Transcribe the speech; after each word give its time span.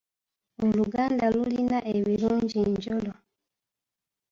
Oluganda 0.65 1.25
lulina 1.35 1.77
ebirungi 1.97 2.59
njolo. 2.71 3.13